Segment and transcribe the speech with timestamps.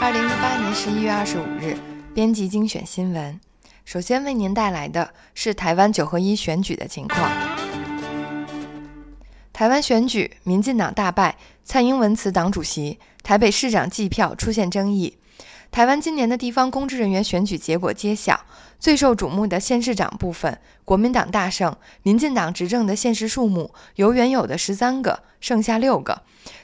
[0.00, 1.76] 二零一八年十一月二十五日，
[2.14, 3.40] 编辑精选新闻。
[3.84, 7.28] 首先为您带来的是台湾九合一选举的情况。
[9.52, 15.18] 台湾选举，民进党大败，蔡英文辞党主席，台北市长计票出现争议。
[15.72, 18.40] 台湾今年的地方公职人员选举结果揭晓，
[18.78, 26.22] 最受瞩目的县市长部分，国民党大胜，民进党执政的县市数目由原有的十三个剩下六个。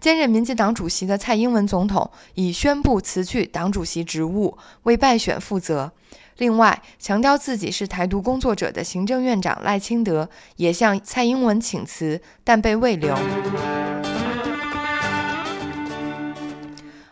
[0.00, 5.92] 兼任民进党主席的蔡英文总统已宣布辞去党主席职务，为败选负责。
[6.38, 13.16] 另外，强调自己是台独工作者的行政院长赖清德也向蔡英文请辞，但被未留。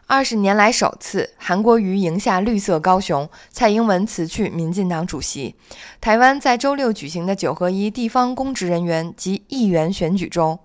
[0.07, 5.57] 二十年来首次，韩国瑜赢下绿色高雄，蔡英文辞去民进党主席。
[6.03, 10.61] 台湾在周六举行的九合一地方公职人员及议员选举中，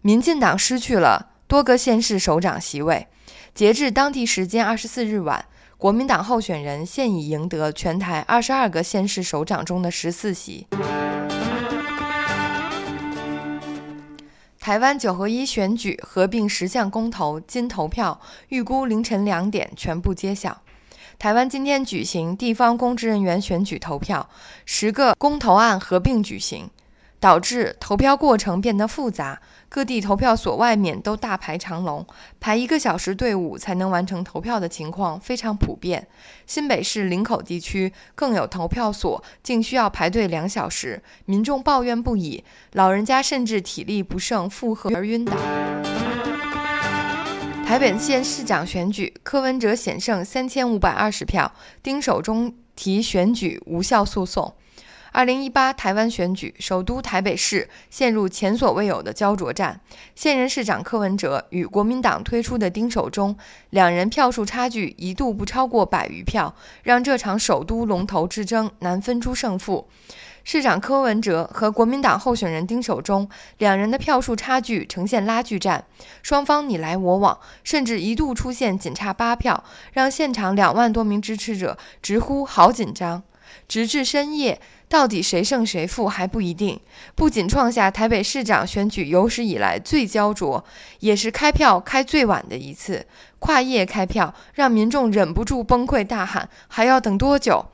[0.00, 1.32] 民进党失去了。
[1.48, 3.06] 多个县市首长席位，
[3.54, 5.46] 截至当地时间二十四日晚，
[5.78, 10.66] 国民党候选人现已赢得全台二十二个县市首长中的十四席。
[14.60, 18.20] 台湾九合一选举合并十项公投，今投票
[18.50, 20.60] 预估凌晨两点全部揭晓。
[21.18, 24.28] 台湾今天举行地方公职人员选举投票，
[24.66, 26.68] 十个公投案合并举行。
[27.20, 32.06] 导致投票过程变得复杂，各地投票所外面都大排长龙，
[32.38, 36.06] 排一个小时队伍才能完成投票的情况非常普遍。
[36.46, 45.36] 新北市林口地区更有投票所竟需要排队两小时，民众抱怨不已，老人家甚至体力不胜负荷而晕倒。
[47.66, 51.52] 台北县市长选举，柯文哲险胜三千五百二十票，
[51.82, 54.54] 丁守中提选举无效诉讼。
[55.10, 59.80] 二零一八台湾选举，首都台北市陷入前所未有的焦灼战。
[60.14, 63.36] 现任市长柯文哲与国民党推出的丁守中，
[63.70, 69.88] 两人票数差距一度不超过百余票，让这场首都龙头之争难分出胜负。
[70.44, 75.84] 市长柯文哲和国民党候选人丁守中两人的票数差距呈现拉锯战，
[76.22, 83.22] 双方你来我往，甚至一度出现仅差八票，让现场两万多名支持者直呼好紧张。
[83.66, 84.60] 直至深夜。
[84.88, 86.80] 到底谁胜谁负还不一定，
[87.14, 90.64] 不仅创下台北市长选举有史以来最焦灼，
[91.00, 93.06] 也是开票开最晚的一次。
[93.38, 97.66] 跨夜开票，让民众忍不住崩溃大喊：“还要等多久？”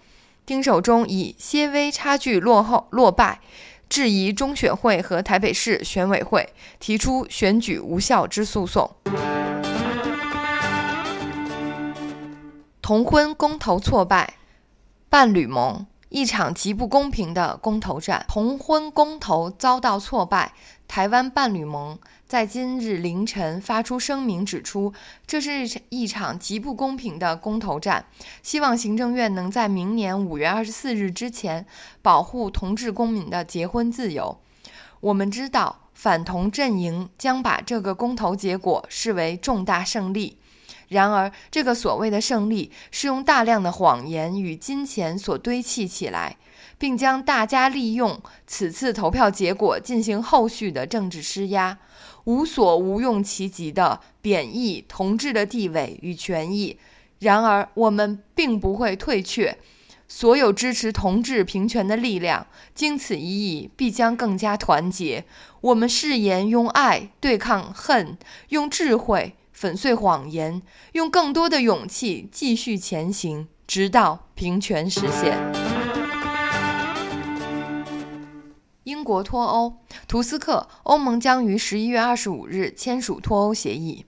[0.45, 3.41] 丁守中以些微差距落后落败，
[3.89, 8.91] 质疑中选会和台北市选委会，提出选举无效之诉讼。
[12.83, 14.35] 同婚公投挫败，
[15.09, 15.87] 伴侣盟。
[16.15, 20.53] 一场极不公平的公投战，同婚公投遭到挫败。
[20.87, 24.95] 台湾伴侣盟在今日凌晨发出声明，指出
[25.27, 28.07] 这是一场极不公平的公投战，
[28.45, 31.67] 希望行政院能在明年五月二十四日之前
[32.01, 34.39] 保护同志公民的结婚自由。
[35.01, 40.39] 我们知道，反同阵营将把这个公投结果视为重大胜利。
[40.89, 46.37] 然而，这个所谓的胜利是用大量的谎言与金钱所堆砌起来，
[46.79, 51.79] 并将大家利用此次投票结果进行后续的政治施压，
[52.25, 56.79] 无所无用其极的贬义同志的地位与权益。
[57.21, 59.57] 然而，我们并不会退却，
[60.07, 65.25] 所有支持同志平权的力量，经此一役，必将更加团结。
[65.63, 68.19] 我们誓言用爱对抗恨，
[68.51, 69.35] 用智慧。
[69.55, 70.61] 粉碎谎言，
[70.93, 75.39] 用更多的勇气继续前行，直到平权实现。
[78.83, 79.77] 英国脱欧，
[80.09, 84.05] 图斯克，欧盟将于十一月二十五日签署脱欧协议。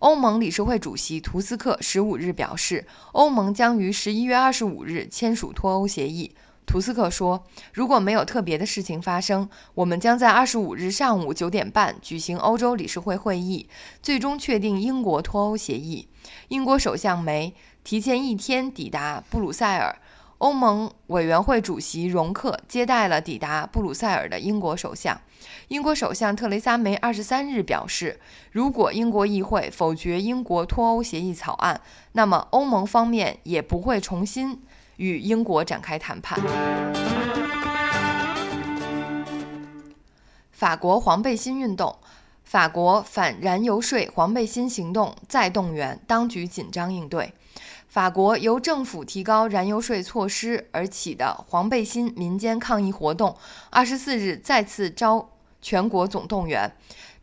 [0.00, 6.34] 欧盟理事会主席图斯克十五日表示，欧盟将于十一月二十五日签署脱欧协议。
[6.66, 13.68] 图斯克说：“如果没有特别的事情发生，我们将在二十五日上午九点半举行欧洲理事会会议，
[14.02, 16.08] 最终确定英国脱欧协议。”
[16.48, 17.54] 英国首相梅
[17.84, 19.96] 提前一天抵达布鲁塞尔，
[20.38, 25.20] 欧盟委员会主席容克接待了抵达布鲁塞尔的英国首相。
[25.68, 28.18] 英国首相特蕾莎梅二十三日表示，
[28.50, 31.80] 如果英国议会否决英国脱欧协议草案，
[32.12, 34.62] 那么欧盟方面也不会重新。
[34.96, 36.38] 与英国展开谈判。
[40.50, 41.96] 法国黄背心运动，
[42.42, 47.32] 法国反燃油税黄背心行动再动员，当局紧张应对。
[47.88, 53.36] 法国由政府提高燃油税措施而起的黄背心民间抗议活动，
[53.70, 55.30] 二十四日再次招
[55.62, 56.72] 全国总动员。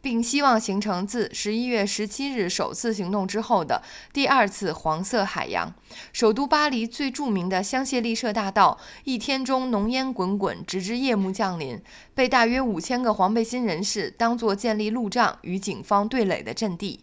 [0.02, 3.82] 并希望形成自十一月十七日首次行动之后的
[4.12, 5.74] 第二次黄色海洋。
[6.12, 11.80] 首都巴黎最著名的香榭丽舍大道，一天中浓烟滚滚，直至夜幕降临，
[12.16, 17.00] 被大约五千个黄背心人士当作建立路障与警方对垒的阵地。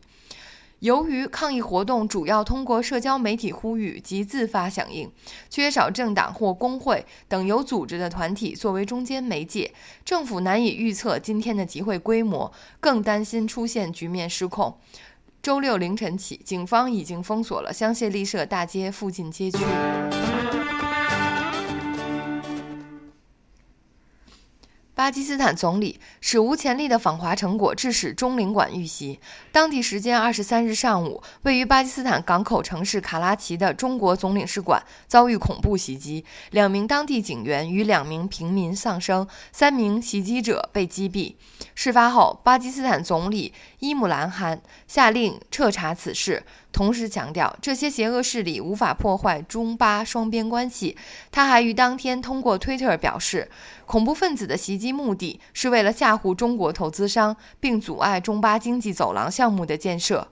[0.81, 5.11] 由于抗议活动主要通过社交媒体呼吁及自发响应，
[5.51, 9.73] 缺少政党或工会等有组织的团体作为中间媒介，
[10.05, 14.79] 政府难以预测今天的集会规模，更担心出现局面失控。
[15.43, 19.59] 周六凌晨起，警方已经封锁了香榭丽舍大街附近街区。
[24.99, 29.21] 巴基斯坦总理史无前例的访华成果致使中领馆遇袭。
[29.53, 41.37] 当地时间二十三日上午，位于巴基斯坦港口城市卡拉奇的中国总领事馆遭遇恐怖袭击，两名当地警员与两名平民丧生，三名袭击者被击毙。
[41.77, 46.43] 事发后，巴基斯坦总理伊姆兰汗下令彻查此事。
[46.71, 50.97] 同时强调，这些邪恶势力无法破坏中巴双边关系。
[51.33, 53.51] 他还于当天通过推特表示，
[53.87, 60.29] 恐怖分子的袭击目的是为了吓唬中国投资商，并阻碍中巴经济走廊项目的建设。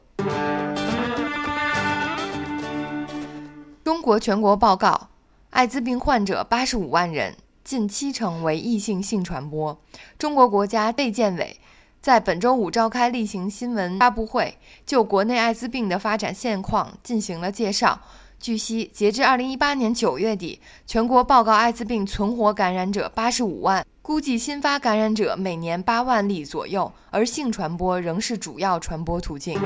[3.82, 5.08] 中国全国报告，
[5.50, 9.80] 艾滋病患者八十五万人，近七成为异性性传播。
[10.18, 11.58] 中国国家卫健委。
[12.06, 14.56] 在本周五召开例行新闻发布会，
[14.86, 18.00] 就国内艾滋病的发展现况进行了介绍。
[18.38, 29.60] 据悉，截至二零一八年九月底，全国报告艾滋病存活感染者八十五万，估计新发感染者每年八万例左右，而性传播仍是主要传播途径。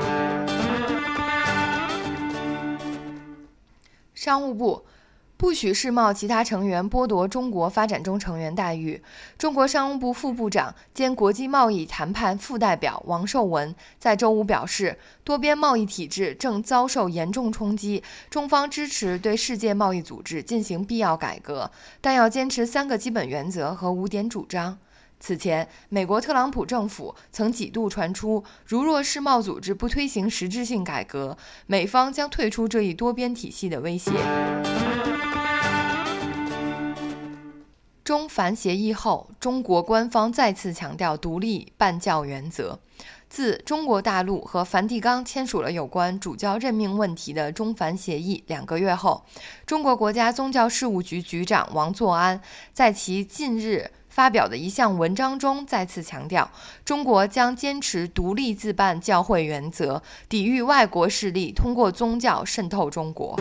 [4.15, 4.83] 商务部。
[5.41, 9.01] 不许世贸其他成员剥夺中国发展中成员待遇。
[9.39, 24.77] 中国商务部副部长兼国际贸易谈判副代表王受文在周五表示，多边贸易体制正遭受严重冲击，中方支持对世界贸易组织进行必要改革，但要坚持三个基本原则和五点主张。
[25.19, 31.35] 此前，美国特朗普政府曾几度传出，如若世贸组织不推行实质性改革，
[31.65, 34.11] 美方将退出这一多边体系的威胁。
[38.11, 42.77] 中梵协议后，中国官方再次强调独立办教原则。
[43.29, 49.23] 自中国大陆和梵蒂冈签署了有关主教任命问题的中梵协议两个月后，
[49.65, 52.41] 中国国家宗教事务局局长王作安
[52.73, 56.51] 在其近日发表的一项文章中再次强调，
[56.83, 63.39] 中国将坚持独立自办教会原则，抵御外国势力通过宗教渗透中国。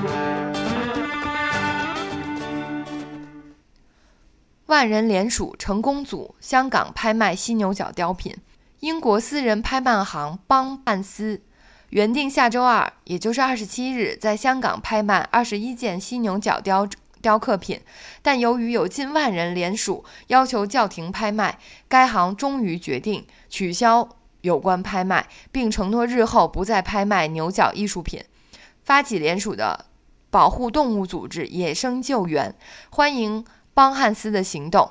[4.71, 8.37] 万人联署成功组香港拍卖犀牛角雕品。
[8.79, 11.43] 英国私人拍卖行邦汉斯
[11.89, 16.89] 原定下周二，也就是二十七日，在香港拍卖二十一件犀牛角雕
[17.21, 17.81] 雕刻品，
[18.23, 21.59] 但由于有近万人联署要求叫停拍卖，
[21.89, 24.09] 该行终于决定取消
[24.43, 28.23] 有关拍卖，并承诺日后不再拍卖牛角艺术品。
[28.85, 29.87] 发起联署的
[30.31, 32.55] 保护动物组织野生救援
[32.91, 33.45] 欢迎。
[33.81, 34.91] 邦汉斯的行动，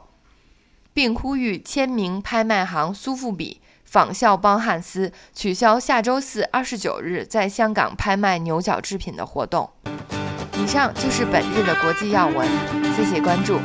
[0.96, 9.70] 并呼吁签名拍卖行苏富比仿效邦汉斯，取消下周四二十九日在香港拍卖牛角制品的活动。
[10.58, 12.50] 以上就是本日的国际要闻，
[12.96, 13.60] 谢谢关注。